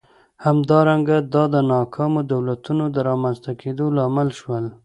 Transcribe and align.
همدارنګه 0.45 1.17
دا 1.33 1.43
د 1.53 1.55
ناکامو 1.73 2.21
دولتونو 2.33 2.83
د 2.95 2.97
رامنځته 3.09 3.51
کېدو 3.61 3.85
لامل 3.97 4.29
شول. 4.39 4.65